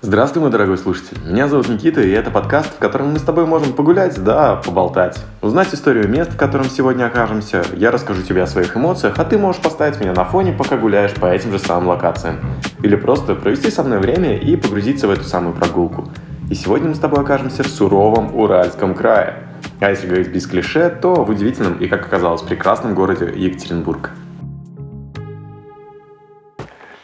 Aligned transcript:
Здравствуй, 0.00 0.42
мой 0.42 0.52
дорогой 0.52 0.78
слушатель. 0.78 1.18
Меня 1.26 1.48
зовут 1.48 1.68
Никита, 1.68 2.00
и 2.00 2.10
это 2.10 2.30
подкаст, 2.30 2.72
в 2.76 2.78
котором 2.78 3.10
мы 3.10 3.18
с 3.18 3.22
тобой 3.22 3.46
можем 3.46 3.72
погулять, 3.72 4.22
да, 4.22 4.54
поболтать. 4.54 5.18
Узнать 5.42 5.74
историю 5.74 6.08
мест, 6.08 6.34
в 6.34 6.36
котором 6.36 6.66
сегодня 6.66 7.06
окажемся. 7.06 7.64
Я 7.74 7.90
расскажу 7.90 8.22
тебе 8.22 8.44
о 8.44 8.46
своих 8.46 8.76
эмоциях, 8.76 9.18
а 9.18 9.24
ты 9.24 9.36
можешь 9.38 9.60
поставить 9.60 9.98
меня 9.98 10.12
на 10.12 10.24
фоне, 10.24 10.52
пока 10.52 10.76
гуляешь 10.76 11.14
по 11.14 11.26
этим 11.26 11.50
же 11.50 11.58
самым 11.58 11.88
локациям. 11.88 12.36
Или 12.80 12.94
просто 12.94 13.34
провести 13.34 13.72
со 13.72 13.82
мной 13.82 13.98
время 13.98 14.38
и 14.38 14.54
погрузиться 14.54 15.08
в 15.08 15.10
эту 15.10 15.24
самую 15.24 15.56
прогулку. 15.56 16.08
И 16.48 16.54
сегодня 16.54 16.90
мы 16.90 16.94
с 16.94 17.00
тобой 17.00 17.18
окажемся 17.18 17.64
в 17.64 17.66
суровом 17.66 18.36
Уральском 18.36 18.94
крае. 18.94 19.48
А 19.80 19.90
если 19.90 20.06
говорить 20.06 20.28
без 20.28 20.46
клише, 20.46 20.90
то 20.90 21.24
в 21.24 21.30
удивительном 21.30 21.76
и, 21.78 21.88
как 21.88 22.06
оказалось, 22.06 22.42
прекрасном 22.42 22.94
городе 22.94 23.32
Екатеринбург. 23.34 24.10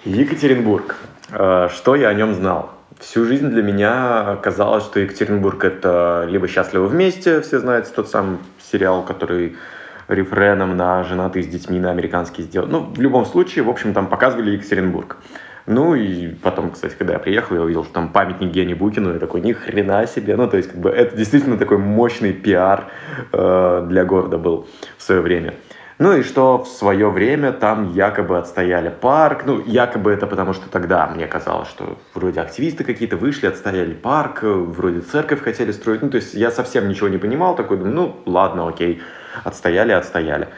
Екатеринбург. 0.05 0.95
Э, 1.33 1.69
что 1.75 1.97
я 1.97 2.11
о 2.11 2.15
нем 2.15 2.35
знал? 2.35 2.74
Всю 3.05 3.27
жизнь 3.27 3.51
для 3.51 3.63
меня 3.63 4.39
казалось, 4.43 4.83
что 4.83 4.99
Екатеринбург 4.99 5.63
это 5.63 6.27
либо 6.27 6.49
«Счастливы 6.49 6.89
вместе», 6.89 7.43
все 7.43 7.59
знают 7.59 7.93
тот 7.95 8.09
самый 8.09 8.39
сериал, 8.59 9.05
который 9.05 9.57
рефреном 10.09 10.75
на 10.79 11.05
«Женатые 11.05 11.43
с 11.43 11.47
детьми» 11.47 11.79
на 11.79 11.91
американский 11.91 12.43
сделал. 12.43 12.67
Ну, 12.67 12.81
в 12.81 12.99
любом 12.99 13.27
случае, 13.27 13.63
в 13.65 13.69
общем, 13.69 13.93
там 13.93 14.07
показывали 14.07 14.53
Екатеринбург. 14.53 15.19
Ну 15.67 15.95
и 15.95 16.29
потом, 16.29 16.71
кстати, 16.71 16.95
когда 16.99 17.13
я 17.13 17.19
приехал, 17.19 17.57
я 17.57 17.63
увидел, 17.63 17.85
что 17.85 17.93
там 17.93 18.09
памятник 18.09 18.51
Гене 18.51 18.75
Букину, 18.75 19.15
и 19.15 19.19
такой, 19.19 19.43
ни 19.43 19.53
хрена 19.53 20.07
себе. 20.07 20.35
Ну, 20.37 20.49
то 20.49 20.57
есть, 20.57 20.71
как 20.71 20.81
бы, 20.81 20.89
это 20.89 21.15
действительно 21.15 21.59
такой 21.59 21.77
мощный 21.77 22.33
пиар 22.33 22.87
э, 23.33 23.87
для 23.87 24.07
города 24.07 24.39
был 24.39 24.67
в 24.97 25.03
свое 25.03 25.21
время. 25.21 25.53
Ну 26.05 26.13
и 26.13 26.23
что 26.23 26.59
в 26.59 26.69
свое 26.69 27.09
время 27.09 27.51
там 27.51 27.95
якобы 27.95 28.37
отстояли 28.37 28.91
парк. 28.91 29.45
Ну, 29.47 29.63
якобы 29.65 30.13
это 30.13 30.27
потому, 30.27 30.53
что 30.53 30.69
тогда 30.69 31.07
мне 31.07 31.27
казалось, 31.27 31.67
что 31.69 31.97
вроде 32.13 32.43
активисты 32.43 32.85
какие-то 32.85 33.17
вышли, 33.17 33.47
отстояли 33.47 33.95
парк, 33.95 34.41
вроде 34.43 35.01
церковь 35.01 35.41
хотели 35.41 35.73
строить. 35.73 36.03
Ну, 36.03 36.11
то 36.11 36.17
есть 36.17 36.35
я 36.35 36.51
совсем 36.51 36.91
ничего 36.91 37.09
не 37.09 37.17
понимал, 37.17 37.57
такой 37.57 37.79
думаю, 37.79 37.95
ну, 37.95 38.17
ладно, 38.27 38.69
окей, 38.69 39.01
отстояли, 39.45 39.93
отстояли. 39.93 40.49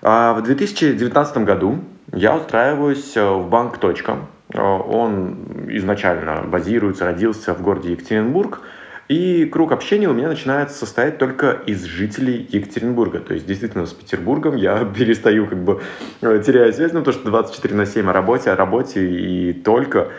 А 0.00 0.32
в 0.32 0.42
2019 0.44 1.36
году 1.44 1.80
я 2.14 2.34
устраиваюсь 2.34 3.14
в 3.14 3.48
банк 3.50 3.76
«Точка». 3.76 4.16
Он 4.54 5.36
изначально 5.68 6.42
базируется, 6.46 7.04
родился 7.04 7.52
в 7.52 7.60
городе 7.60 7.92
Екатеринбург– 7.92 8.62
и 9.10 9.44
круг 9.44 9.72
общения 9.72 10.08
у 10.08 10.12
меня 10.12 10.28
начинает 10.28 10.70
состоять 10.70 11.18
только 11.18 11.50
из 11.66 11.82
жителей 11.82 12.46
Екатеринбурга. 12.48 13.18
То 13.18 13.34
есть, 13.34 13.44
действительно, 13.44 13.84
с 13.86 13.92
Петербургом 13.92 14.54
я 14.54 14.84
перестаю 14.96 15.48
как 15.48 15.58
бы 15.58 15.82
э, 16.20 16.40
теряю 16.46 16.72
связь, 16.72 16.92
ну, 16.92 17.00
потому 17.00 17.14
что 17.14 17.28
24 17.28 17.74
на 17.74 17.86
7 17.86 18.08
о 18.08 18.12
работе, 18.12 18.52
о 18.52 18.56
работе 18.56 19.04
и 19.04 19.52
только. 19.52 20.12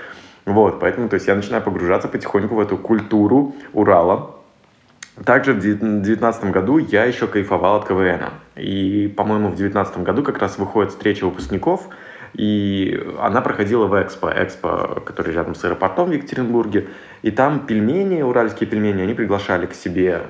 Вот, 0.44 0.82
поэтому, 0.82 1.08
то 1.08 1.14
есть, 1.14 1.26
я 1.26 1.36
начинаю 1.36 1.64
погружаться 1.64 2.10
потихоньку 2.10 2.56
в 2.56 2.60
эту 2.60 2.76
культуру 2.76 3.56
Урала. 3.72 4.36
Также 5.24 5.54
в 5.54 5.62
2019 5.62 6.52
году 6.52 6.78
я 6.78 7.06
еще 7.06 7.28
кайфовал 7.28 7.78
от 7.78 7.88
КВН. 7.88 8.26
И, 8.58 9.08
по-моему, 9.16 9.48
в 9.48 9.56
2019 9.56 10.00
году 10.00 10.22
как 10.22 10.40
раз 10.40 10.58
выходит 10.58 10.92
встреча 10.92 11.24
выпускников– 11.24 11.88
и 12.34 13.02
она 13.20 13.42
проходила 13.42 13.88
в 13.88 14.02
Экспо, 14.02 14.32
Экспо, 14.32 15.02
который 15.06 15.34
рядом 15.34 15.56
с 15.56 15.64
аэропортом 15.64 16.10
в 16.10 16.14
Екатеринбурге. 16.14 16.88
И 17.24 17.32
там 17.32 17.66
пельмени, 17.66 18.22
уральские 18.22 18.70
пельмени, 18.70 19.02
они 19.02 19.14
приглашали 19.14 19.66
к 19.66 19.74
себе 19.74 20.24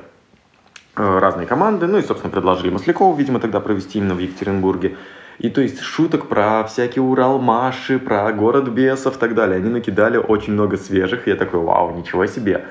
э, 0.96 1.20
разные 1.20 1.48
команды. 1.48 1.88
Ну 1.88 2.00
и, 2.00 2.02
собственно, 2.02 2.32
предложили 2.32 2.72
Маслякову, 2.72 3.16
видимо, 3.16 3.40
тогда 3.40 3.60
провести 3.60 4.00
именно 4.00 4.16
в 4.16 4.20
Екатеринбурге. 4.20 4.98
И 5.38 5.50
то 5.50 5.62
есть 5.62 5.80
шуток 5.82 6.28
про 6.28 6.64
всякие 6.66 7.04
Уралмаши, 7.04 8.00
про 8.00 8.32
город 8.34 8.70
бесов 8.70 9.18
и 9.18 9.20
так 9.20 9.36
далее. 9.36 9.58
Они 9.58 9.70
накидали 9.70 10.18
очень 10.18 10.54
много 10.54 10.78
свежих. 10.78 11.28
И 11.28 11.32
я 11.32 11.36
такой, 11.36 11.60
вау, 11.60 11.96
ничего 11.96 12.26
себе. 12.26 12.66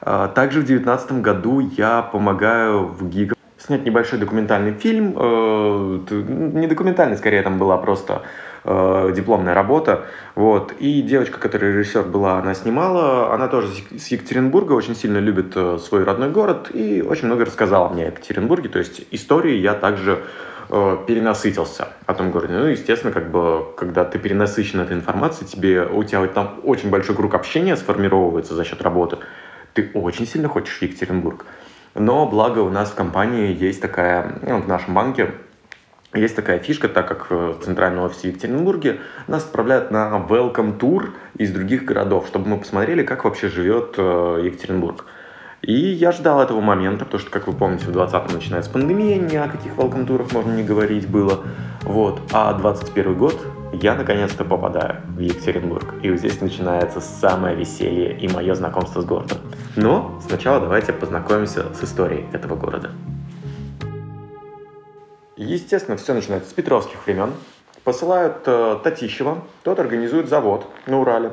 А, 0.00 0.28
также 0.28 0.60
в 0.60 0.64
2019 0.64 1.12
году 1.20 1.60
я 1.60 2.02
помогаю 2.02 2.86
в 2.86 3.08
Гига 3.08 3.34
снять 3.70 3.84
небольшой 3.84 4.18
документальный 4.18 4.72
фильм. 4.72 5.14
Э, 5.16 6.00
не 6.10 6.66
документальный, 6.66 7.16
скорее, 7.16 7.42
там 7.42 7.56
была 7.56 7.78
просто 7.78 8.22
э, 8.64 9.12
дипломная 9.14 9.54
работа. 9.54 10.06
Вот. 10.34 10.72
И 10.80 11.02
девочка, 11.02 11.38
которая 11.38 11.72
режиссер 11.72 12.02
была, 12.02 12.38
она 12.38 12.54
снимала. 12.54 13.32
Она 13.32 13.46
тоже 13.46 13.68
с 13.96 14.08
Екатеринбурга, 14.08 14.72
очень 14.72 14.96
сильно 14.96 15.18
любит 15.18 15.52
э, 15.54 15.78
свой 15.78 16.02
родной 16.02 16.30
город 16.30 16.70
и 16.74 17.00
очень 17.00 17.26
много 17.26 17.44
рассказала 17.44 17.88
мне 17.90 18.06
о 18.06 18.06
Екатеринбурге. 18.06 18.68
То 18.68 18.80
есть 18.80 19.06
истории 19.12 19.54
я 19.56 19.74
также 19.74 20.18
перенасытился 21.08 21.88
о 22.06 22.14
том 22.14 22.30
городе. 22.30 22.54
Ну, 22.54 22.66
естественно, 22.66 23.12
как 23.12 23.32
бы, 23.32 23.66
когда 23.76 24.04
ты 24.04 24.20
перенасыщен 24.20 24.78
этой 24.78 24.96
информацией, 24.96 25.50
тебе, 25.50 25.84
у 25.84 26.04
тебя 26.04 26.24
там 26.28 26.60
очень 26.62 26.90
большой 26.90 27.16
круг 27.16 27.34
общения 27.34 27.76
сформировывается 27.76 28.54
за 28.54 28.64
счет 28.64 28.80
работы. 28.80 29.16
Ты 29.74 29.90
очень 29.94 30.28
сильно 30.28 30.48
хочешь 30.48 30.78
в 30.78 30.82
Екатеринбург. 30.82 31.44
Но 31.94 32.26
благо 32.26 32.60
у 32.60 32.70
нас 32.70 32.90
в 32.90 32.94
компании 32.94 33.56
есть 33.56 33.80
такая, 33.80 34.38
ну, 34.42 34.60
в 34.60 34.68
нашем 34.68 34.94
банке 34.94 35.32
есть 36.14 36.34
такая 36.34 36.58
фишка, 36.58 36.88
так 36.88 37.06
как 37.06 37.26
э, 37.30 37.54
в 37.58 37.64
центральном 37.64 38.04
офисе 38.04 38.22
в 38.22 38.24
Екатеринбурге 38.32 38.98
нас 39.28 39.44
отправляют 39.44 39.90
на 39.90 40.24
welcome 40.28 40.78
tour 40.78 41.10
из 41.36 41.52
других 41.52 41.84
городов, 41.84 42.26
чтобы 42.26 42.48
мы 42.48 42.58
посмотрели, 42.58 43.04
как 43.04 43.24
вообще 43.24 43.48
живет 43.48 43.94
э, 43.96 44.40
Екатеринбург. 44.44 45.04
И 45.62 45.72
я 45.72 46.10
ждал 46.10 46.40
этого 46.40 46.60
момента, 46.60 47.04
потому 47.04 47.20
что, 47.20 47.30
как 47.30 47.46
вы 47.46 47.52
помните, 47.52 47.86
в 47.86 47.90
20-м 47.90 48.34
начинается 48.34 48.70
пандемия, 48.70 49.18
ни 49.18 49.36
о 49.36 49.48
каких 49.48 49.74
welcome 49.74 50.06
турах 50.06 50.32
можно 50.32 50.52
не 50.52 50.64
говорить 50.64 51.08
было. 51.08 51.44
Вот. 51.82 52.20
А 52.32 52.54
21 52.54 53.14
год 53.14 53.36
я 53.72 53.94
наконец-то 53.94 54.44
попадаю 54.44 54.96
в 55.08 55.20
Екатеринбург. 55.20 55.94
И 56.02 56.14
здесь 56.16 56.40
начинается 56.40 57.00
самое 57.00 57.54
веселье 57.54 58.16
и 58.18 58.28
мое 58.28 58.54
знакомство 58.54 59.00
с 59.00 59.04
городом. 59.04 59.38
Но 59.76 60.20
сначала 60.26 60.60
давайте 60.60 60.92
познакомимся 60.92 61.72
с 61.74 61.84
историей 61.84 62.26
этого 62.32 62.56
города. 62.56 62.90
Естественно, 65.36 65.96
все 65.96 66.12
начинается 66.12 66.50
с 66.50 66.52
петровских 66.52 67.06
времен. 67.06 67.32
Посылают 67.84 68.42
э, 68.44 68.78
Татищева, 68.84 69.42
тот 69.62 69.78
организует 69.78 70.28
завод 70.28 70.66
на 70.86 71.00
Урале. 71.00 71.32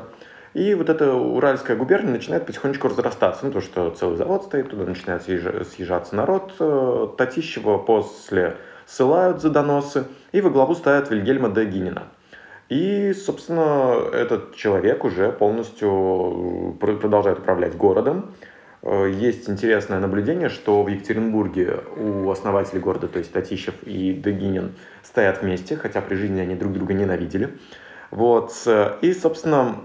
И 0.54 0.74
вот 0.74 0.88
эта 0.88 1.12
Уральская 1.12 1.76
губерния 1.76 2.12
начинает 2.12 2.46
потихонечку 2.46 2.88
разрастаться. 2.88 3.44
Ну, 3.44 3.52
то, 3.52 3.60
что 3.60 3.90
целый 3.90 4.16
завод 4.16 4.44
стоит, 4.44 4.70
туда 4.70 4.84
начинает 4.84 5.22
съезжаться 5.22 6.16
народ. 6.16 6.54
Э, 6.58 7.08
Татищева 7.18 7.76
после 7.78 8.56
ссылают 8.86 9.42
за 9.42 9.50
доносы 9.50 10.06
и 10.32 10.40
во 10.40 10.48
главу 10.48 10.74
ставят 10.74 11.10
Вильгельма 11.10 11.50
де 11.50 11.66
Гинина. 11.66 12.04
И, 12.68 13.14
собственно, 13.14 13.96
этот 14.12 14.54
человек 14.54 15.04
уже 15.04 15.32
полностью 15.32 16.76
э, 16.80 16.96
продолжает 16.96 17.38
управлять 17.38 17.76
городом. 17.76 18.34
Э, 18.82 19.10
есть 19.10 19.48
интересное 19.48 20.00
наблюдение, 20.00 20.50
что 20.50 20.82
в 20.82 20.88
Екатеринбурге 20.88 21.80
у 21.96 22.30
основателей 22.30 22.80
города, 22.80 23.08
то 23.08 23.18
есть 23.18 23.32
Татищев 23.32 23.74
и 23.84 24.12
Дегинин, 24.12 24.74
стоят 25.02 25.42
вместе, 25.42 25.76
хотя 25.76 26.02
при 26.02 26.16
жизни 26.16 26.40
они 26.40 26.54
друг 26.56 26.74
друга 26.74 26.92
ненавидели. 26.92 27.58
Вот. 28.10 28.52
И, 29.00 29.12
собственно, 29.14 29.76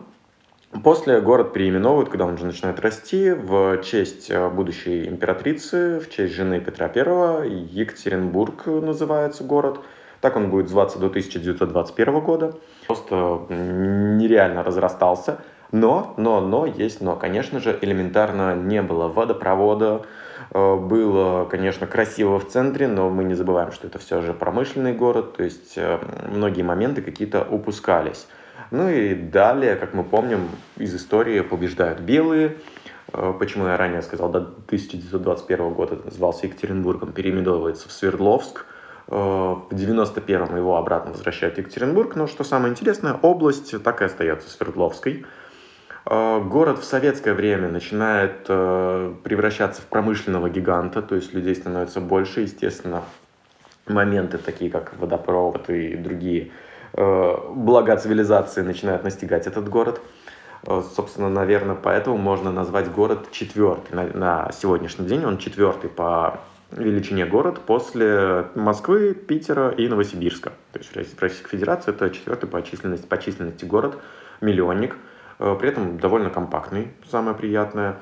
после 0.83 1.21
город 1.21 1.53
переименовывают, 1.53 2.09
когда 2.09 2.25
он 2.25 2.33
уже 2.33 2.45
начинает 2.45 2.79
расти, 2.79 3.31
в 3.31 3.81
честь 3.81 4.29
э, 4.29 4.49
будущей 4.49 5.07
императрицы, 5.07 5.99
в 5.99 6.09
честь 6.09 6.33
жены 6.33 6.59
Петра 6.59 6.91
I, 6.93 7.49
Екатеринбург 7.71 8.65
называется 8.65 9.43
город. 9.43 9.79
Так 10.23 10.37
он 10.37 10.49
будет 10.49 10.69
зваться 10.69 10.99
до 10.99 11.07
1921 11.07 12.21
года. 12.21 12.53
Просто 12.87 13.45
нереально 13.49 14.63
разрастался. 14.63 15.39
Но, 15.73 16.13
но, 16.15 16.39
но, 16.39 16.65
есть 16.65 17.01
но. 17.01 17.17
Конечно 17.17 17.59
же, 17.59 17.77
элементарно 17.81 18.55
не 18.55 18.81
было 18.81 19.09
водопровода. 19.09 20.03
Э, 20.51 20.77
было, 20.77 21.43
конечно, 21.43 21.87
красиво 21.87 22.39
в 22.39 22.47
центре, 22.47 22.87
но 22.87 23.09
мы 23.09 23.25
не 23.25 23.33
забываем, 23.33 23.73
что 23.73 23.87
это 23.87 23.99
все 23.99 24.21
же 24.21 24.33
промышленный 24.33 24.93
город, 24.93 25.35
то 25.35 25.43
есть 25.43 25.73
э, 25.75 25.99
многие 26.31 26.61
моменты 26.61 27.01
какие-то 27.01 27.43
упускались. 27.43 28.25
Ну 28.71 28.87
и 28.87 29.15
далее, 29.15 29.75
как 29.75 29.93
мы 29.93 30.05
помним, 30.05 30.47
из 30.77 30.95
истории 30.95 31.41
побеждают 31.41 31.99
белые. 31.99 32.55
Э, 33.11 33.33
почему 33.37 33.65
я 33.65 33.75
ранее 33.75 34.01
сказал, 34.01 34.29
до 34.29 34.39
1921 34.39 35.73
года 35.73 35.99
назывался 36.01 36.47
Екатеринбургом, 36.47 37.11
переименовывается 37.11 37.89
в 37.89 37.91
Свердловск. 37.91 38.67
В 39.07 39.67
91-м 39.71 40.55
его 40.55 40.77
обратно 40.77 41.11
возвращают 41.11 41.55
в 41.55 41.57
Екатеринбург, 41.57 42.15
но 42.15 42.25
что 42.25 42.43
самое 42.43 42.71
интересное, 42.71 43.13
область 43.13 43.83
так 43.83 44.01
и 44.01 44.05
остается 44.05 44.49
Свердловской. 44.49 45.25
А, 46.05 46.39
город 46.39 46.79
в 46.79 46.83
советское 46.83 47.33
время 47.33 47.69
начинает 47.69 48.45
э, 48.47 49.13
превращаться 49.23 49.81
в 49.81 49.85
промышленного 49.85 50.49
гиганта, 50.49 51.01
то 51.01 51.15
есть 51.15 51.33
людей 51.33 51.55
становится 51.55 52.01
больше, 52.01 52.41
естественно, 52.41 53.03
моменты 53.87 54.37
такие, 54.37 54.69
как 54.69 54.93
водопровод 54.97 55.69
и 55.69 55.95
другие 55.95 56.51
э, 56.93 57.37
блага 57.55 57.95
цивилизации 57.95 58.61
начинают 58.61 59.03
настигать 59.03 59.47
этот 59.47 59.69
город. 59.69 60.01
Э, 60.65 60.81
собственно, 60.93 61.29
наверное, 61.29 61.75
поэтому 61.75 62.17
можно 62.17 62.51
назвать 62.51 62.91
город 62.91 63.27
четвертый. 63.31 63.95
На, 63.95 64.03
на 64.03 64.51
сегодняшний 64.51 65.07
день 65.07 65.23
он 65.23 65.37
четвертый 65.37 65.89
по 65.89 66.41
величине 66.77 67.25
город 67.25 67.61
после 67.65 68.45
Москвы, 68.55 69.13
Питера 69.13 69.69
и 69.69 69.87
Новосибирска. 69.87 70.53
То 70.71 70.79
есть 70.79 71.17
в 71.17 71.21
Российской 71.21 71.49
Федерации 71.49 71.91
это 71.91 72.09
четвертый 72.09 72.47
по 72.47 72.61
численности, 72.61 73.05
по 73.05 73.17
численности 73.17 73.65
город, 73.65 73.97
миллионник– 74.41 74.95
при 75.37 75.69
этом 75.69 75.97
довольно 75.97 76.29
компактный, 76.29 76.89
самое 77.09 77.35
приятное 77.35 77.97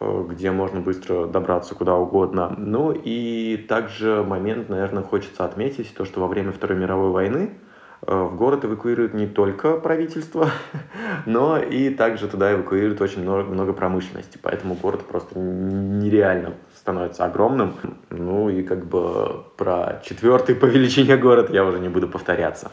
где 0.00 0.50
можно 0.50 0.80
быстро 0.80 1.26
добраться 1.26 1.76
куда 1.76 1.94
угодно. 1.94 2.52
Ну 2.58 2.90
и 2.90 3.56
также 3.56 4.24
момент, 4.24 4.68
наверное, 4.68 5.04
хочется 5.04 5.44
отметить, 5.44 5.94
то, 5.94 6.04
что 6.04 6.20
во 6.20 6.26
время 6.26 6.50
Второй 6.50 6.76
мировой 6.76 7.10
войны 7.12 7.52
Э, 7.52 7.61
в 8.04 8.34
город 8.34 8.64
эвакуируют 8.64 9.14
не 9.14 9.26
только 9.26 9.76
правительство, 9.76 10.50
но 11.26 11.58
и 11.58 11.90
также 11.90 12.26
туда 12.26 12.52
эвакуируют 12.52 13.00
очень 13.00 13.22
много, 13.22 13.44
много 13.44 13.72
промышленности. 13.72 14.38
Поэтому 14.42 14.74
город 14.74 15.06
просто 15.06 15.38
нереально 15.38 16.54
становится 16.76 17.24
огромным. 17.24 17.74
Ну 18.10 18.48
и 18.50 18.62
как 18.64 18.86
бы 18.86 19.44
про 19.56 20.02
четвертый 20.04 20.56
по 20.56 20.66
величине 20.66 21.16
город 21.16 21.50
я 21.50 21.64
уже 21.64 21.78
не 21.78 21.88
буду 21.88 22.08
повторяться. 22.08 22.72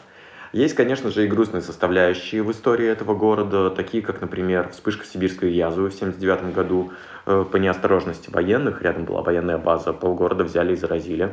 Есть, 0.52 0.74
конечно 0.74 1.10
же, 1.10 1.24
и 1.24 1.28
грустные 1.28 1.62
составляющие 1.62 2.42
в 2.42 2.50
истории 2.50 2.88
этого 2.88 3.14
города, 3.14 3.70
такие 3.70 4.02
как, 4.02 4.20
например, 4.20 4.70
вспышка 4.70 5.06
сибирской 5.06 5.52
язвы 5.52 5.90
в 5.90 5.94
1979 5.94 6.52
году 6.52 6.90
э, 7.26 7.44
по 7.48 7.56
неосторожности 7.56 8.30
военных, 8.30 8.82
рядом 8.82 9.04
была 9.04 9.22
военная 9.22 9.58
база, 9.58 9.92
полгорода 9.92 10.42
взяли 10.42 10.72
и 10.72 10.76
заразили. 10.76 11.32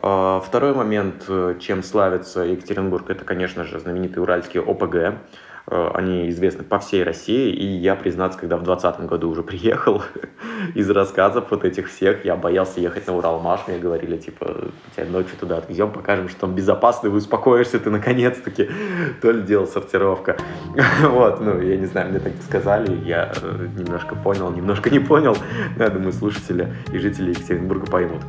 А, 0.00 0.40
второй 0.40 0.74
момент, 0.74 1.24
э, 1.28 1.56
чем 1.60 1.82
славится 1.82 2.42
Екатеринбург, 2.42 3.10
это, 3.10 3.24
конечно 3.24 3.64
же, 3.64 3.80
знаменитые 3.80 4.22
уральские 4.22 4.62
ОПГ. 4.62 4.94
Э, 5.70 5.90
они 5.92 6.30
известны 6.30 6.62
по 6.62 6.78
всей 6.78 7.02
России, 7.02 7.50
и 7.50 7.66
я, 7.66 7.96
признаться, 7.96 8.38
когда 8.38 8.56
в 8.56 8.62
2020 8.62 9.06
году 9.06 9.28
уже 9.28 9.42
приехал, 9.42 10.02
из 10.74 10.88
рассказов 10.88 11.46
вот 11.50 11.64
этих 11.64 11.88
всех, 11.88 12.24
я 12.24 12.36
боялся 12.36 12.80
ехать 12.80 13.08
на 13.08 13.16
Уралмаш, 13.16 13.66
мне 13.66 13.78
говорили, 13.78 14.16
типа, 14.16 14.70
тебя 14.96 15.06
ночью 15.06 15.36
туда 15.38 15.58
отвезем, 15.58 15.90
покажем, 15.90 16.28
что 16.28 16.42
там 16.42 16.54
безопасно, 16.54 17.08
и 17.08 17.10
успокоишься 17.10 17.80
ты 17.80 17.90
наконец-таки. 17.90 18.70
То 19.20 19.32
ли 19.32 19.42
дело 19.42 19.66
сортировка. 19.66 20.36
Вот, 21.08 21.40
ну, 21.40 21.60
я 21.60 21.76
не 21.76 21.86
знаю, 21.86 22.10
мне 22.10 22.20
так 22.20 22.32
сказали, 22.46 22.94
я 23.04 23.32
э, 23.42 23.66
немножко 23.76 24.14
понял, 24.14 24.50
немножко 24.50 24.90
не 24.90 25.00
понял. 25.00 25.36
Я 25.76 25.88
думаю, 25.88 26.12
слушатели 26.12 26.72
и 26.92 26.98
жители 26.98 27.30
Екатеринбурга 27.30 27.86
поймут. 27.86 28.22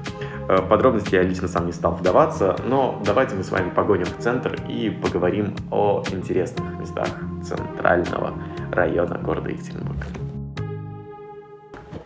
Э, 0.50 0.64
подробности 0.64 1.14
я 1.14 1.22
лично 1.22 1.48
сам 1.48 1.68
не 1.68 1.72
стал 1.72 1.94
вдаваться, 1.94 2.56
но 2.66 3.00
давайте 3.06 3.36
мы 3.36 3.44
с 3.44 3.52
вами 3.52 3.70
погоним 3.70 4.06
в 4.06 4.18
центр 4.18 4.60
и 4.68 4.90
поговорим 4.90 5.56
о 5.70 6.04
интересных 6.12 6.66
местах 6.80 7.10
центрального 7.44 8.34
района 8.72 9.20
города 9.20 9.52
Екатеринбург. 9.52 10.00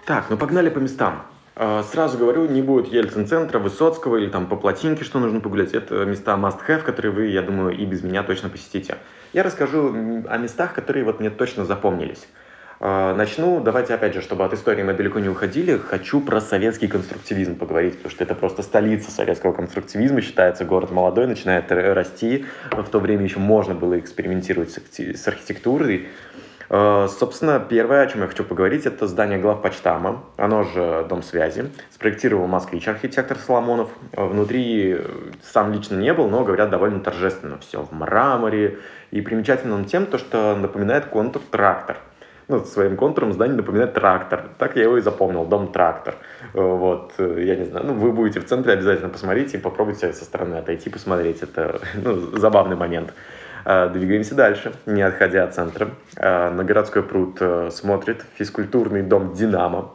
Так, 0.05 0.25
ну 0.29 0.35
погнали 0.35 0.69
по 0.69 0.79
местам. 0.79 1.23
Э, 1.55 1.83
сразу 1.89 2.17
говорю, 2.17 2.45
не 2.45 2.61
будет 2.61 2.87
Ельцин-центра, 2.87 3.59
Высоцкого 3.59 4.17
или 4.17 4.27
там 4.27 4.47
по 4.47 4.57
Плотинке, 4.57 5.05
что 5.05 5.19
нужно 5.19 5.39
погулять. 5.39 5.73
Это 5.73 6.03
места 6.03 6.33
must-have, 6.33 6.81
которые 6.81 7.13
вы, 7.13 7.27
я 7.27 7.43
думаю, 7.43 7.73
и 7.77 7.85
без 7.85 8.03
меня 8.03 8.23
точно 8.23 8.49
посетите. 8.49 8.97
Я 9.31 9.43
расскажу 9.43 9.87
о 10.27 10.37
местах, 10.37 10.73
которые 10.73 11.05
вот 11.05 11.21
мне 11.21 11.29
точно 11.29 11.63
запомнились. 11.63 12.27
Э, 12.85 13.13
начну, 13.15 13.61
давайте 13.61 13.93
опять 13.93 14.13
же, 14.13 14.21
чтобы 14.21 14.43
от 14.43 14.53
истории 14.53 14.83
мы 14.83 14.93
далеко 14.93 15.19
не 15.19 15.29
уходили, 15.29 15.77
хочу 15.77 16.19
про 16.19 16.41
советский 16.41 16.89
конструктивизм 16.89 17.55
поговорить, 17.55 17.95
потому 17.95 18.11
что 18.11 18.25
это 18.25 18.35
просто 18.35 18.61
столица 18.61 19.09
советского 19.09 19.53
конструктивизма, 19.53 20.19
считается 20.19 20.65
город 20.65 20.91
молодой, 20.91 21.25
начинает 21.27 21.71
расти, 21.71 22.45
в 22.71 22.89
то 22.89 22.99
время 22.99 23.23
еще 23.23 23.39
можно 23.39 23.73
было 23.73 23.97
экспериментировать 23.97 24.77
с 24.91 25.27
архитектурой. 25.29 26.09
Э, 26.69 27.07
собственно, 27.07 27.57
первое, 27.57 28.01
о 28.01 28.07
чем 28.07 28.19
я 28.19 28.27
хочу 28.27 28.43
поговорить, 28.43 28.85
это 28.85 29.07
здание 29.07 29.39
главпочтама, 29.39 30.21
оно 30.35 30.63
же 30.63 31.05
Дом 31.07 31.23
связи. 31.23 31.71
Спроектировал 31.89 32.47
москвич 32.47 32.85
архитектор 32.89 33.37
Соломонов. 33.37 33.91
Э, 34.11 34.25
внутри 34.25 34.97
сам 35.41 35.71
лично 35.71 35.95
не 35.95 36.13
был, 36.13 36.27
но, 36.27 36.43
говорят, 36.43 36.69
довольно 36.69 36.99
торжественно. 36.99 37.59
Все 37.59 37.81
в 37.81 37.93
мраморе. 37.93 38.79
И 39.11 39.21
примечательно 39.21 39.75
он 39.75 39.85
тем, 39.85 40.05
то, 40.05 40.17
что 40.17 40.57
напоминает 40.57 41.05
контур 41.05 41.41
трактор– 41.49 41.95
ну, 42.47 42.63
своим 42.65 42.97
контуром 42.97 43.33
здание 43.33 43.55
напоминает 43.55 43.93
трактор. 43.93 44.49
Так 44.57 44.75
я 44.75 44.83
его 44.83 44.97
и 44.97 45.01
запомнил, 45.01 45.45
дом 45.45 45.71
трактор. 45.71 46.15
Вот, 46.53 47.13
я 47.17 47.55
не 47.55 47.65
знаю, 47.65 47.85
ну, 47.87 47.93
вы 47.93 48.11
будете 48.11 48.39
в 48.39 48.45
центре, 48.45 48.73
обязательно 48.73 49.09
посмотрите 49.09 49.57
и 49.57 49.59
попробуйте 49.59 50.13
со 50.13 50.25
стороны 50.25 50.55
отойти, 50.55 50.89
посмотреть. 50.89 51.41
Это, 51.41 51.79
ну, 51.95 52.15
забавный 52.37 52.75
момент. 52.75 53.13
А, 53.65 53.87
двигаемся 53.87 54.35
дальше, 54.35 54.73
не 54.85 55.01
отходя 55.01 55.45
от 55.45 55.55
центра. 55.55 55.91
На 56.17 56.63
городской 56.63 57.01
пруд 57.01 57.37
э, 57.39 57.69
смотрит 57.71 58.25
физкультурный 58.35 59.03
дом 59.03 59.33
«Динамо». 59.33 59.91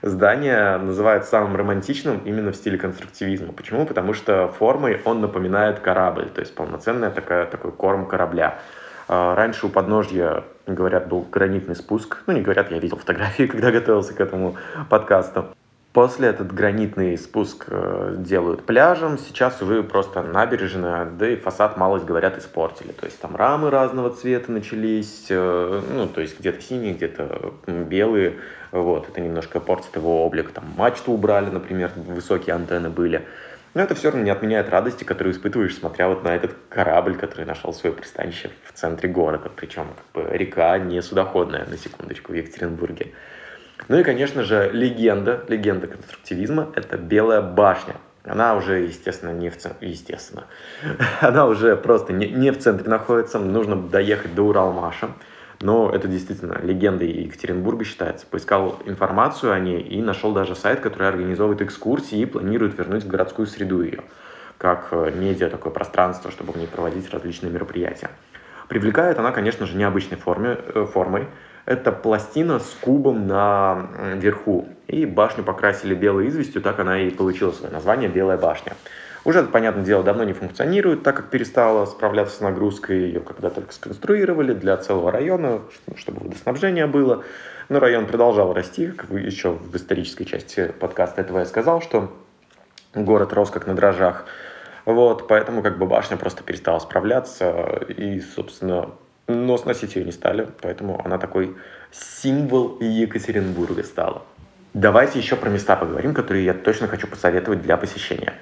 Здание 0.00 0.78
называют 0.78 1.26
самым 1.26 1.54
романтичным 1.54 2.22
именно 2.24 2.50
в 2.50 2.56
стиле 2.56 2.78
конструктивизма. 2.78 3.52
Почему? 3.52 3.86
Потому 3.86 4.14
что 4.14 4.48
формой 4.48 5.00
он 5.04 5.20
напоминает 5.20 5.78
корабль, 5.78 6.28
то 6.30 6.40
есть 6.40 6.54
полноценная 6.54 7.10
такая, 7.10 7.46
такой 7.46 7.70
корм 7.70 8.06
корабля. 8.06 8.58
Раньше 9.06 9.66
у 9.66 9.68
подножья, 9.68 10.42
говорят, 10.66 11.08
был 11.08 11.26
гранитный 11.30 11.76
спуск. 11.76 12.22
Ну, 12.26 12.34
не 12.34 12.40
говорят, 12.40 12.70
я 12.70 12.78
видел 12.78 12.96
фотографии, 12.96 13.46
когда 13.46 13.70
готовился 13.70 14.14
к 14.14 14.20
этому 14.20 14.56
подкасту. 14.88 15.46
После 15.92 16.28
этот 16.28 16.54
гранитный 16.54 17.18
спуск 17.18 17.66
э, 17.68 18.14
делают 18.16 18.64
пляжем. 18.64 19.18
Сейчас, 19.18 19.60
увы, 19.60 19.82
просто 19.82 20.22
набережная, 20.22 21.04
да 21.04 21.28
и 21.28 21.36
фасад, 21.36 21.76
малость 21.76 22.06
говорят, 22.06 22.38
испортили. 22.38 22.92
То 22.92 23.04
есть 23.04 23.20
там 23.20 23.36
рамы 23.36 23.68
разного 23.68 24.08
цвета 24.08 24.50
начались, 24.52 25.26
э, 25.28 25.82
ну, 25.92 26.08
то 26.08 26.22
есть 26.22 26.40
где-то 26.40 26.62
синие, 26.62 26.94
где-то 26.94 27.52
белые. 27.66 28.38
Вот, 28.70 29.10
это 29.10 29.20
немножко 29.20 29.60
портит 29.60 29.94
его 29.94 30.24
облик. 30.24 30.52
Там 30.52 30.64
мачту 30.78 31.12
убрали, 31.12 31.50
например, 31.50 31.90
высокие 31.94 32.54
антенны 32.54 32.88
были. 32.88 33.26
Но 33.74 33.80
это 33.80 33.94
все 33.94 34.08
равно 34.10 34.22
не 34.22 34.30
отменяет 34.30 34.68
радости, 34.68 35.04
которую 35.04 35.34
испытываешь, 35.34 35.74
смотря 35.74 36.08
вот 36.08 36.24
на 36.24 36.34
этот 36.34 36.54
корабль, 36.68 37.16
который 37.16 37.46
нашел 37.46 37.72
свое 37.72 37.94
пристанище 37.94 38.50
в 38.64 38.72
центре 38.72 39.08
города. 39.08 39.50
Причем 39.54 39.86
как 40.12 40.24
бы 40.24 40.36
река 40.36 40.78
не 40.78 41.00
судоходная, 41.00 41.64
на 41.64 41.78
секундочку, 41.78 42.32
в 42.32 42.34
Екатеринбурге. 42.34 43.12
Ну 43.88 43.98
и, 43.98 44.04
конечно 44.04 44.42
же, 44.42 44.70
легенда, 44.72 45.44
легенда 45.48 45.86
конструктивизма– 45.86 46.70
это 46.76 46.98
Белая 46.98 47.40
башня. 47.40 47.96
Она 48.24 48.54
уже, 48.54 48.80
естественно, 48.80 49.30
не 49.30 49.50
в 49.50 49.56
центре, 49.56 49.88
естественно, 49.88 50.44
она 51.20 51.46
уже 51.46 51.74
просто 51.74 52.12
не, 52.12 52.28
не 52.28 52.52
в 52.52 52.58
центре 52.58 52.88
находится, 52.88 53.40
нужно 53.40 53.74
доехать 53.74 54.34
до 54.34 54.42
Уралмаша 54.42 55.08
но 55.62 55.90
это 55.90 56.08
действительно 56.08 56.58
легендой 56.62 57.08
Екатеринбурга 57.08 57.84
считается. 57.84 58.26
Поискал 58.26 58.78
информацию 58.84 59.52
о 59.52 59.58
ней 59.58 59.80
и 59.80 60.02
нашел 60.02 60.32
даже 60.32 60.54
сайт, 60.54 60.80
который 60.80 61.08
организовывает 61.08 61.62
экскурсии 61.62 62.18
и 62.18 62.26
планирует 62.26 62.76
вернуть 62.76 63.04
в 63.04 63.08
городскую 63.08 63.46
среду 63.46 63.82
ее, 63.82 64.00
как 64.58 64.88
э, 64.90 65.12
медиа, 65.14 65.48
такое 65.48 65.72
пространство, 65.72 66.30
чтобы 66.30 66.52
в 66.52 66.56
ней 66.56 66.66
проводить 66.66 67.08
различные 67.10 67.52
мероприятия. 67.52 68.10
Привлекает 68.68 69.18
она, 69.18 69.32
конечно 69.32 69.66
же, 69.66 69.76
необычной 69.76 70.18
форме, 70.18 70.58
э, 70.58 70.86
формой. 70.92 71.28
Это 71.64 71.92
пластина 71.92 72.58
с 72.58 72.76
кубом 72.80 73.28
на 73.28 73.86
верху. 74.16 74.66
И 74.88 75.06
башню 75.06 75.44
покрасили 75.44 75.94
белой 75.94 76.28
известью, 76.28 76.60
так 76.60 76.80
она 76.80 77.00
и 77.00 77.10
получила 77.10 77.52
свое 77.52 77.72
название 77.72 78.08
«Белая 78.08 78.36
башня». 78.36 78.74
Уже, 79.24 79.44
понятное 79.44 79.84
дело, 79.84 80.02
давно 80.02 80.24
не 80.24 80.32
функционирует, 80.32 81.04
так 81.04 81.16
как 81.16 81.30
перестала 81.30 81.86
справляться 81.86 82.36
с 82.36 82.40
нагрузкой. 82.40 83.02
Ее 83.02 83.20
когда 83.20 83.50
только 83.50 83.72
сконструировали 83.72 84.52
для 84.52 84.76
целого 84.76 85.12
района, 85.12 85.60
чтобы 85.96 86.24
водоснабжение 86.24 86.86
было. 86.86 87.22
Но 87.68 87.78
район 87.78 88.06
продолжал 88.06 88.52
расти, 88.52 88.88
как 88.88 89.10
вы 89.10 89.20
еще 89.20 89.50
в 89.50 89.76
исторической 89.76 90.24
части 90.24 90.72
подкаста 90.80 91.20
этого 91.20 91.38
я 91.38 91.44
сказал, 91.44 91.80
что 91.80 92.12
город 92.94 93.32
рос 93.32 93.50
как 93.50 93.66
на 93.66 93.74
дрожжах. 93.74 94.26
Вот, 94.84 95.28
поэтому 95.28 95.62
как 95.62 95.78
бы 95.78 95.86
башня 95.86 96.16
просто 96.16 96.42
перестала 96.42 96.80
справляться, 96.80 97.84
и, 97.86 98.20
собственно, 98.20 98.90
но 99.28 99.56
сносить 99.56 99.94
ее 99.94 100.04
не 100.04 100.10
стали, 100.10 100.48
поэтому 100.60 101.00
она 101.04 101.18
такой 101.18 101.56
символ 101.92 102.78
Екатеринбурга 102.80 103.84
стала. 103.84 104.22
Давайте 104.74 105.20
еще 105.20 105.36
про 105.36 105.50
места 105.50 105.76
поговорим, 105.76 106.14
которые 106.14 106.44
я 106.44 106.54
точно 106.54 106.88
хочу 106.88 107.06
посоветовать 107.06 107.62
для 107.62 107.76
посещения. 107.76 108.34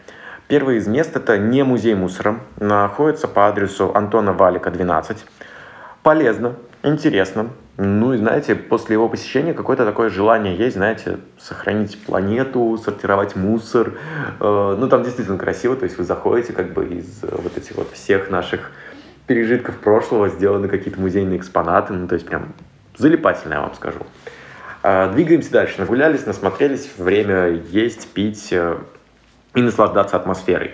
Первый 0.50 0.78
из 0.78 0.88
мест 0.88 1.14
это 1.14 1.38
не 1.38 1.62
музей 1.62 1.94
мусора, 1.94 2.40
находится 2.58 3.28
по 3.28 3.46
адресу 3.46 3.92
Антона 3.94 4.32
Валика, 4.32 4.72
12. 4.72 5.24
Полезно, 6.02 6.56
интересно. 6.82 7.50
Ну 7.76 8.14
и 8.14 8.16
знаете, 8.16 8.56
после 8.56 8.94
его 8.94 9.08
посещения 9.08 9.54
какое-то 9.54 9.86
такое 9.86 10.10
желание 10.10 10.56
есть, 10.56 10.74
знаете, 10.74 11.18
сохранить 11.38 12.02
планету, 12.04 12.76
сортировать 12.84 13.36
мусор. 13.36 13.92
Э, 14.40 14.74
ну 14.76 14.88
там 14.88 15.04
действительно 15.04 15.38
красиво, 15.38 15.76
то 15.76 15.84
есть 15.84 15.96
вы 15.98 16.02
заходите 16.02 16.52
как 16.52 16.72
бы 16.72 16.84
из 16.84 17.20
вот 17.22 17.56
этих 17.56 17.76
вот 17.76 17.92
всех 17.92 18.28
наших 18.28 18.72
пережитков 19.28 19.78
прошлого, 19.78 20.30
сделаны 20.30 20.66
какие-то 20.66 21.00
музейные 21.00 21.38
экспонаты, 21.38 21.92
ну 21.92 22.08
то 22.08 22.16
есть 22.16 22.26
прям 22.26 22.54
залипательно, 22.96 23.54
я 23.54 23.60
вам 23.60 23.74
скажу. 23.74 24.00
Э, 24.82 25.12
двигаемся 25.14 25.52
дальше. 25.52 25.76
Нагулялись, 25.78 26.26
насмотрелись, 26.26 26.90
время 26.98 27.50
есть, 27.70 28.08
пить, 28.08 28.48
э, 28.50 28.78
и 29.54 29.62
наслаждаться 29.62 30.16
атмосферой. 30.16 30.72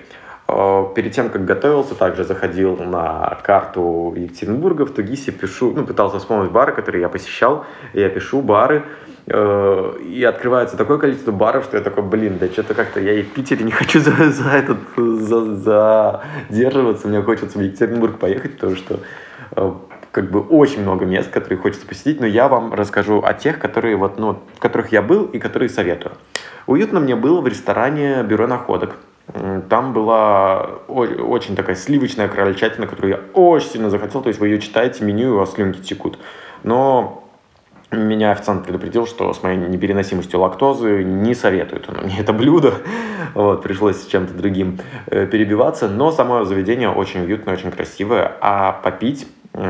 Э, 0.49 0.85
перед 0.95 1.13
тем, 1.13 1.29
как 1.31 1.45
готовился, 1.45 1.95
также 1.95 2.25
заходил 2.25 2.77
на 2.77 3.39
карту 3.43 4.15
Екатеринбурга, 4.17 4.87
в 4.87 4.91
Тугисе 4.91 5.33
пишу, 5.33 5.73
ну, 5.75 5.85
пытался 5.85 6.19
вспомнить 6.19 6.53
бары, 6.53 6.73
которые 6.73 7.03
я 7.03 7.09
посещал, 7.09 7.67
я 7.95 8.09
пишу 8.09 8.43
бары, 8.43 8.85
э, 9.27 9.93
и 10.09 10.23
открывается 10.23 10.77
такое 10.77 10.99
количество 10.99 11.33
баров, 11.33 11.65
что 11.65 11.77
я 11.77 11.83
такой, 11.83 12.05
блин, 12.05 12.39
да 12.39 12.47
что-то 12.49 12.75
как-то 12.75 13.01
я 13.01 13.15
и 13.15 13.23
в 13.23 13.33
Питере 13.33 13.65
не 13.65 13.73
хочу 13.73 13.99
за, 14.01 14.13
за 14.31 14.51
этот, 14.51 14.79
за, 14.97 16.23
задерживаться, 16.49 17.09
мне 17.09 17.23
хочется 17.23 17.59
в 17.59 17.63
Екатеринбург 17.63 18.19
поехать, 18.19 18.55
потому 18.55 18.77
что 18.77 19.01
э, 19.57 19.73
как 20.13 20.31
бы 20.31 20.41
очень 20.41 20.83
много 20.83 21.05
мест, 21.07 21.29
которые 21.31 21.59
хочется 21.59 21.87
посетить, 21.87 22.21
но 22.21 22.27
я 22.27 22.47
вам 22.47 22.73
расскажу 22.73 23.21
о 23.23 23.35
тех, 23.35 23.59
которые 23.59 23.97
вот, 23.97 24.17
ну, 24.19 24.39
в 24.55 24.61
которых 24.61 24.93
я 24.93 25.03
был 25.03 25.25
и 25.25 25.41
которые 25.41 25.69
советую. 25.69 26.13
Уютно 26.67 27.01
мне 27.01 27.15
было 27.15 27.41
в 27.41 27.47
ресторане 27.47 28.23
«Бюро 28.23 28.47
находок». 28.47 28.97
Там 29.69 29.93
была 29.93 30.67
очень 30.89 31.57
такая 31.57 31.75
сливочная 31.75 32.29
крольчатина, 32.29 32.87
которую 32.87 33.15
я 33.15 33.21
очень 33.35 33.71
сильно 33.71 33.91
захотел. 33.91 34.23
То 34.23 34.29
есть 34.29 34.39
вы 34.41 34.49
ее 34.49 34.61
читаете, 34.61 35.05
меню, 35.05 35.29
и 35.29 35.31
у 35.31 35.37
вас 35.39 35.55
слюнки 35.55 35.81
текут. 35.81 36.19
Но 36.63 37.25
меня 37.91 38.33
официант 38.33 38.65
предупредил, 38.65 39.07
что 39.07 39.33
с 39.33 39.43
моей 39.43 39.57
непереносимостью 39.57 40.41
лактозы 40.41 41.05
не 41.05 41.35
советует 41.35 41.89
он 41.89 42.05
мне 42.05 42.19
это 42.19 42.33
блюдо. 42.33 42.75
Вот, 43.35 43.63
пришлось 43.63 44.03
с 44.03 44.07
чем-то 44.07 44.33
другим 44.33 44.79
э, 45.09 45.27
перебиваться. 45.27 45.89
Но 45.89 46.11
само 46.11 46.45
заведение 46.45 46.89
очень 46.89 47.21
уютное, 47.21 47.53
очень 47.53 47.71
красивое. 47.71 48.33
А 48.41 48.73
попить 48.73 49.29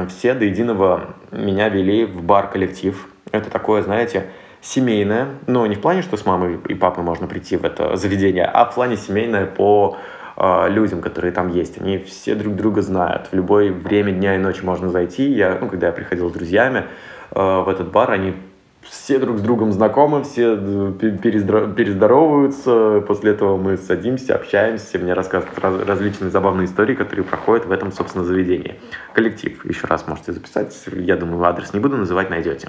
все 0.09 0.35
до 0.35 0.45
единого 0.45 1.15
меня 1.33 1.69
вели 1.69 2.05
в 2.05 2.23
бар-коллектив. 2.23 3.09
Это 3.33 3.51
такое, 3.51 3.83
знаете, 3.83 4.27
семейное, 4.67 5.29
но 5.47 5.67
не 5.67 5.77
в 5.77 5.81
плане, 5.81 6.03
что 6.03 6.17
с 6.17 6.27
мамой 6.27 6.59
и 6.69 6.75
папой 6.75 7.05
можно 7.05 7.27
прийти 7.27 7.57
в 7.57 7.65
это 7.65 7.97
заведение, 7.97 8.45
а 8.45 8.65
в 8.65 8.75
плане 8.75 8.97
семейное 8.97 9.47
по 9.47 9.97
э, 10.37 10.69
людям, 10.69 11.01
которые 11.01 11.33
там 11.33 11.49
есть. 11.49 11.81
Они 11.81 11.99
все 11.99 12.35
друг 12.35 12.57
друга 12.57 12.83
знают. 12.83 13.29
В 13.31 13.35
любое 13.35 13.73
время 13.73 14.13
дня 14.13 14.35
и 14.35 14.39
ночи 14.39 14.63
можно 14.63 14.89
зайти. 14.89 15.31
Я, 15.31 15.59
ну, 15.61 15.69
когда 15.69 15.87
я 15.87 15.93
приходил 15.93 16.31
с 16.31 16.33
друзьями 16.33 16.85
э, 17.31 17.61
в 17.61 17.69
этот 17.69 17.93
бар, 17.93 18.11
они 18.11 18.35
все 18.83 19.19
друг 19.19 19.39
с 19.39 19.41
другом 19.41 19.73
знакомы, 19.73 20.25
все 20.25 20.57
э, 20.59 20.93
перездоровываются. 20.99 23.05
После 23.07 23.33
этого 23.33 23.57
мы 23.57 23.77
садимся, 23.77 24.35
общаемся. 24.35 24.99
Мне 24.99 25.13
рассказывают 25.13 25.57
раз, 25.61 25.87
различные 25.87 26.31
забавные 26.31 26.67
истории, 26.67 26.97
которые 26.97 27.25
проходят 27.25 27.67
в 27.67 27.71
этом, 27.71 27.93
собственно, 27.93 28.25
заведении. 28.25 28.75
Коллектив. 29.13 29.65
Еще 29.65 29.87
раз 29.87 30.09
можете 30.09 30.33
записать. 30.33 30.77
Я 30.93 31.17
думаю, 31.17 31.45
адрес 31.45 31.73
не 31.73 31.79
буду 31.79 31.97
называть, 31.97 32.31
найдете. 32.31 32.69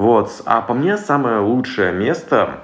Вот. 0.00 0.40
А 0.46 0.62
по 0.62 0.72
мне 0.72 0.96
самое 0.96 1.40
лучшее 1.40 1.92
место 1.92 2.60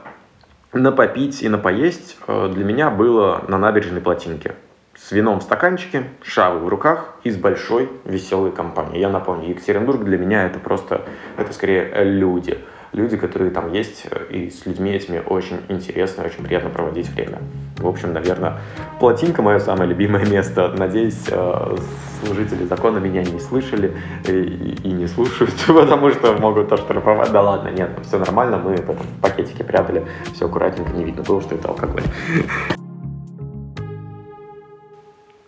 на 0.73 0.91
попить 0.91 1.43
и 1.43 1.51
на 1.51 1.59
поесть 1.59 2.17
э, 2.27 2.51
для 2.51 2.65
меня 2.65 2.89
было 2.89 3.45
на 3.47 3.59
набережной 3.59 4.01
плотинке. 4.01 4.55
С 4.95 5.13
вином 5.13 5.41
в 5.41 5.43
стаканчике, 5.43 6.05
шавы 6.23 6.61
в 6.61 6.69
руках 6.69 7.15
и 7.25 7.31
с 7.31 7.37
большой 7.37 7.91
веселой 8.07 8.53
компанией. 8.53 9.01
Я 9.01 9.11
напомню, 9.11 9.51
Екатеринбург 9.51 10.03
для 10.03 10.17
меня 10.17 10.47
это 10.47 10.59
просто, 10.59 11.03
это 11.37 11.53
скорее 11.53 12.05
люди 12.05 12.57
люди, 12.93 13.19
которые 13.19 13.51
там 13.51 13.71
есть, 13.73 14.07
и 14.31 14.49
с 14.49 14.65
людьми 14.65 14.91
этими 14.91 15.23
очень 15.25 15.61
интересно, 15.69 16.25
очень 16.25 16.43
приятно 16.43 16.71
проводить 16.71 17.11
время. 17.11 17.41
В 17.79 17.87
общем, 17.87 18.15
наверное, 18.15 18.59
плотинка 18.99 19.43
мое 19.43 19.59
самое 19.59 19.91
любимое 19.91 20.25
место. 20.31 20.69
Надеюсь, 20.77 21.25
э, 21.29 21.77
служители 22.25 22.65
закона 22.65 22.99
меня 22.99 23.23
не 23.23 23.39
слышали 23.39 23.97
и, 24.27 24.79
и 24.83 24.93
не 24.93 25.07
слушают, 25.07 25.55
потому 25.67 26.11
что 26.11 26.33
могут 26.35 26.73
оштрафовать. 26.73 27.31
Да 27.33 27.43
ладно, 27.43 27.69
нет, 27.69 27.91
все 28.03 28.19
нормально, 28.19 28.59
мы 28.59 28.77
в 28.77 28.81
этом 28.81 28.97
пакетике 29.21 29.63
прятали, 29.63 30.07
все 30.33 30.47
аккуратненько, 30.47 30.93
не 30.93 31.05
видно 31.05 31.23
было, 31.23 31.41
что 31.43 31.55
это 31.55 31.69
алкоголь. 31.69 32.05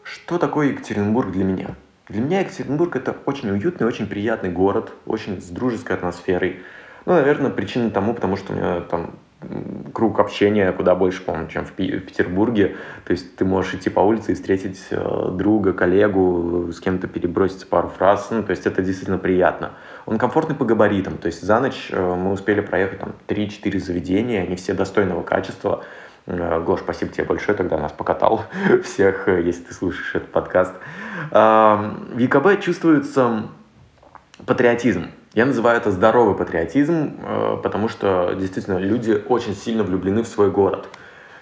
Что 0.03 0.37
такое 0.37 0.69
Екатеринбург 0.69 1.31
для 1.33 1.43
меня? 1.43 1.69
Для 2.09 2.21
меня 2.21 2.41
Екатеринбург 2.41 2.97
это 2.97 3.17
очень 3.25 3.51
уютный, 3.51 3.87
очень 3.87 4.07
приятный 4.07 4.51
город, 4.51 4.93
очень 5.07 5.41
с 5.41 5.47
дружеской 5.47 5.97
атмосферой. 5.97 6.61
Ну, 7.07 7.15
наверное, 7.15 7.51
причина 7.51 7.91
тому, 7.91 8.13
потому 8.13 8.37
что 8.37 8.53
у 8.53 8.57
меня 8.57 8.81
там 8.81 9.13
круг 9.92 10.18
общения 10.18 10.73
куда 10.73 10.95
больше, 10.95 11.23
по-моему, 11.23 11.49
чем 11.49 11.64
в 11.64 11.73
Петербурге. 11.73 12.76
То 13.04 13.12
есть 13.12 13.37
ты 13.37 13.45
можешь 13.45 13.75
идти 13.75 13.88
по 13.88 14.00
улице 14.00 14.33
и 14.33 14.35
встретить 14.35 14.80
э, 14.90 15.30
друга, 15.33 15.73
коллегу, 15.73 16.73
с 16.73 16.80
кем-то 16.80 17.07
перебросить 17.07 17.68
пару 17.68 17.88
фраз. 17.88 18.28
Ну, 18.30 18.42
то 18.42 18.50
есть 18.50 18.66
это 18.66 18.83
действительно 18.83 19.18
приятно. 19.18 19.73
Он 20.07 20.18
комфортный 20.18 20.57
по 20.57 20.64
габаритам. 20.64 21.18
То 21.18 21.26
есть 21.26 21.42
за 21.42 21.61
ночь 21.61 21.88
э, 21.90 22.14
мы 22.14 22.33
успели 22.33 22.61
проехать 22.61 22.99
там 22.99 23.14
3-4 23.28 23.78
заведения, 23.78 24.42
они 24.42 24.57
все 24.57 24.75
достойного 24.75 25.23
качества. 25.23 25.85
Э, 26.26 26.61
Гош, 26.61 26.80
спасибо 26.80 27.12
тебе 27.12 27.25
большое, 27.25 27.57
тогда 27.57 27.78
нас 27.78 27.92
покатал 27.92 28.45
всех, 28.85 29.28
если 29.28 29.62
ты 29.62 29.75
слушаешь 29.75 30.14
этот 30.14 30.33
подкаст. 30.33 30.75
В 31.30 32.18
ЕКБ 32.18 32.61
чувствуется 32.61 33.45
патриотизм. 34.47 35.07
Я 35.38 35.47
называю 35.47 35.76
это 35.76 35.92
здоровый 35.92 36.35
патриотизм, 36.35 37.14
э, 37.16 37.59
потому 37.62 37.88
что 37.88 38.35
действительно 38.37 38.78
люди 38.78 39.23
очень 39.28 39.54
сильно 39.54 39.85
влюблены 39.85 40.25
в 40.25 40.26
свой 40.26 40.50
город. 40.50 40.88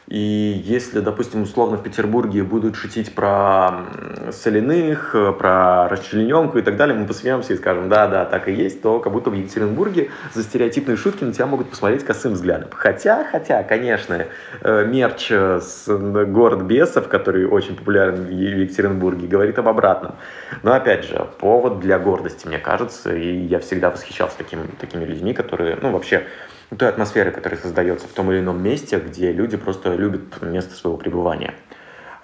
И 0.08 0.62
если, 0.64 1.00
допустим, 1.00 1.42
условно 1.42 1.78
в 1.78 1.82
Петербурге 1.82 2.44
будут 2.44 2.76
шутить 2.76 3.12
про 3.12 3.86
соляных, 4.30 5.16
э, 5.16 5.32
про 5.32 5.88
расчлененку 5.88 6.58
и 6.58 6.62
так 6.62 6.76
далее, 6.76 6.96
мы 6.96 7.06
посмеемся 7.06 7.54
и 7.54 7.56
скажем, 7.56 7.88
да, 7.88 8.06
да, 8.06 8.24
так 8.24 8.46
и 8.46 8.52
есть, 8.52 8.82
то 8.82 9.00
как 9.00 9.12
будто 9.12 9.30
в 9.30 9.34
Екатеринбурге 9.34 10.10
за 10.32 10.44
стереотипные 10.44 10.96
шутки 10.96 11.24
на 11.24 11.32
тебя 11.32 11.46
могут 11.46 11.70
посмотреть 11.70 12.04
косым 12.04 12.34
взглядом. 12.34 12.68
Хотя, 12.72 13.24
хотя, 13.24 13.64
конечно, 13.64 14.26
э, 14.60 14.84
мерч 14.86 15.32
с 15.32 15.88
город 15.88 16.62
бесов, 16.62 17.08
который 17.08 17.44
очень 17.46 17.74
популярен 17.74 18.26
в 18.26 18.30
Екатеринбурге, 18.30 19.26
говорит 19.26 19.58
об 19.58 19.66
обратном. 19.66 20.14
Но, 20.62 20.72
опять 20.72 21.04
же, 21.04 21.26
повод 21.40 21.80
для 21.80 21.98
гордости, 21.98 22.46
мне 22.46 22.58
кажется, 22.58 23.12
и 23.12 23.38
я 23.38 23.58
всегда 23.58 23.90
восхищался 23.90 24.38
таким, 24.38 24.68
такими 24.80 25.04
людьми, 25.04 25.34
которые, 25.34 25.76
ну, 25.82 25.90
вообще, 25.90 26.26
той 26.74 26.88
атмосферы, 26.88 27.30
которая 27.30 27.60
создается 27.60 28.08
в 28.08 28.12
том 28.12 28.30
или 28.32 28.40
ином 28.40 28.62
месте, 28.62 28.98
где 28.98 29.32
люди 29.32 29.56
просто 29.56 29.94
любят 29.94 30.42
место 30.42 30.74
своего 30.74 30.96
пребывания. 30.96 31.54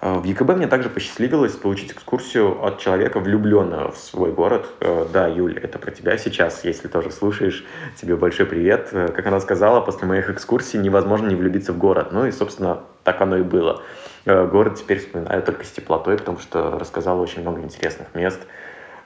Э, 0.03 0.19
в 0.19 0.25
ЕКБ 0.25 0.57
мне 0.57 0.67
также 0.67 0.91
посчастливилось 0.91 1.53
получить 1.53 1.93
экскурсию 1.93 2.63
от 2.65 2.81
человека, 2.81 3.21
влюбленного 3.21 3.93
в 3.93 3.97
свой 3.97 4.33
город. 4.33 4.67
Э, 4.81 5.07
да, 5.13 5.29
Юль, 5.29 5.59
это 5.59 5.79
про 5.79 5.93
тебя 5.93 6.19
сейчас, 6.19 6.65
если 6.65 6.89
тоже 6.89 7.13
слушаешь. 7.13 7.65
Тебе 7.97 8.17
большой 8.17 8.47
привет. 8.47 8.89
Э, 8.93 9.09
как 9.09 9.25
она 9.27 9.39
сказала, 9.41 9.81
после 9.81 10.09
моих 10.09 10.29
экскурсий 10.29 10.81
невозможно 10.81 11.29
не 11.29 11.37
влюбиться 11.37 11.73
в 11.73 11.79
город. 11.79 12.09
Ну 12.11 12.27
и, 12.27 12.33
собственно, 12.33 12.81
так 13.05 13.21
оно 13.21 13.37
и 13.39 13.43
было. 13.43 13.83
Город 14.25 14.77
теперь 14.77 15.01
вспоминаю 15.01 15.43
только 15.43 15.65
с 15.65 15.71
теплотой, 15.73 16.17
потому 16.17 16.39
что 16.39 16.79
рассказала 16.79 17.21
очень 17.21 17.43
много 17.43 17.61
интересных 17.61 18.15
мест. 18.15 18.41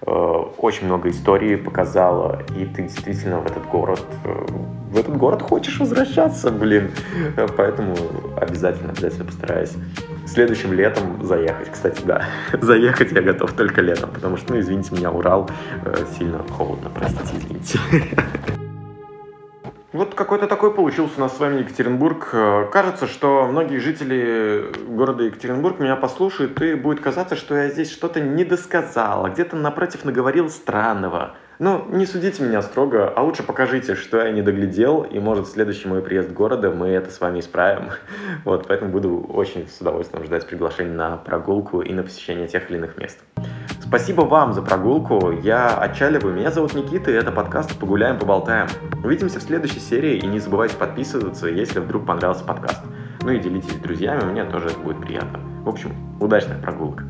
Э, 0.02 0.10
очень 0.58 0.86
много 0.86 1.08
историй 1.08 1.56
показала, 1.56 2.42
и 2.56 2.64
ты 2.66 2.82
действительно 2.82 3.40
в 3.40 3.46
этот 3.46 3.66
город, 3.66 4.04
э, 4.24 4.46
в 4.90 4.98
этот 4.98 5.16
город 5.16 5.42
хочешь 5.42 5.78
возвращаться, 5.80 6.50
блин. 6.50 6.90
Поэтому 7.56 7.94
обязательно, 8.36 8.90
обязательно 8.90 9.24
постараюсь 9.24 9.72
следующим 10.26 10.72
летом 10.72 11.24
заехать. 11.24 11.70
Кстати, 11.70 12.02
да, 12.04 12.24
заехать 12.60 13.12
я 13.12 13.22
готов 13.22 13.52
только 13.52 13.80
летом, 13.80 14.10
потому 14.10 14.36
что, 14.36 14.52
ну, 14.52 14.60
извините 14.60 14.94
меня, 14.94 15.10
Урал 15.10 15.48
э, 15.84 15.94
сильно 16.18 16.44
холодно, 16.50 16.90
простите, 16.90 17.36
извините. 17.38 17.78
Вот 19.96 20.14
какой-то 20.14 20.46
такой 20.46 20.74
получился 20.74 21.14
у 21.16 21.20
нас 21.20 21.34
с 21.34 21.40
вами 21.40 21.60
Екатеринбург. 21.60 22.28
Э, 22.34 22.68
кажется, 22.70 23.06
что 23.06 23.46
многие 23.46 23.78
жители 23.78 24.70
города 24.86 25.24
Екатеринбург 25.24 25.78
меня 25.80 25.96
послушают, 25.96 26.60
и 26.60 26.74
будет 26.74 27.00
казаться, 27.00 27.34
что 27.34 27.56
я 27.56 27.70
здесь 27.70 27.90
что-то 27.90 28.20
не 28.20 28.44
досказал, 28.44 29.24
а 29.24 29.30
где-то 29.30 29.56
напротив 29.56 30.04
наговорил 30.04 30.50
странного. 30.50 31.36
Ну, 31.58 31.86
не 31.88 32.04
судите 32.04 32.42
меня 32.42 32.60
строго, 32.60 33.08
а 33.08 33.22
лучше 33.22 33.42
покажите, 33.42 33.94
что 33.94 34.18
я 34.18 34.32
не 34.32 34.42
доглядел, 34.42 35.00
и, 35.00 35.18
может, 35.18 35.46
в 35.46 35.52
следующий 35.52 35.88
мой 35.88 36.02
приезд 36.02 36.30
города 36.30 36.70
мы 36.70 36.88
это 36.88 37.10
с 37.10 37.18
вами 37.18 37.40
исправим. 37.40 37.88
Вот, 38.44 38.68
поэтому 38.68 38.90
буду 38.90 39.24
очень 39.32 39.66
с 39.66 39.80
удовольствием 39.80 40.26
ждать 40.26 40.46
приглашений 40.46 40.92
на 40.92 41.16
прогулку 41.16 41.80
и 41.80 41.94
на 41.94 42.02
посещение 42.02 42.48
тех 42.48 42.68
или 42.68 42.76
иных 42.76 42.98
мест. 42.98 43.18
Спасибо 43.88 44.22
вам 44.22 44.52
за 44.52 44.62
прогулку. 44.62 45.30
Я 45.30 45.78
отчаливаю. 45.78 46.34
Меня 46.34 46.50
зовут 46.50 46.74
Никита, 46.74 47.12
и 47.12 47.14
это 47.14 47.30
подкаст 47.30 47.78
«Погуляем, 47.78 48.18
поболтаем». 48.18 48.66
Увидимся 49.04 49.38
в 49.38 49.42
следующей 49.42 49.78
серии, 49.78 50.18
и 50.18 50.26
не 50.26 50.40
забывайте 50.40 50.76
подписываться, 50.76 51.46
если 51.46 51.78
вдруг 51.78 52.04
понравился 52.04 52.44
подкаст. 52.44 52.82
Ну 53.22 53.30
и 53.30 53.38
делитесь 53.38 53.70
с 53.70 53.76
друзьями, 53.76 54.24
мне 54.24 54.44
тоже 54.44 54.66
это 54.66 54.78
будет 54.80 55.00
приятно. 55.00 55.38
В 55.64 55.68
общем, 55.68 55.94
удачных 56.20 56.60
прогулок. 56.60 57.04